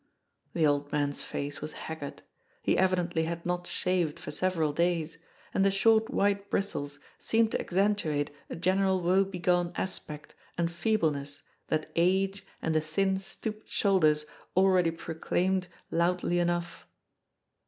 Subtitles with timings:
[0.53, 2.23] The old man's face was haggard;
[2.63, 5.19] he evidently had not shaved for several days,
[5.53, 11.43] and the short white bristles seemed to accentuate a general woe begone aspect and feebleness
[11.67, 14.25] that age and the thin, stooped shoulders
[14.57, 16.87] already proclaimed loudly enough.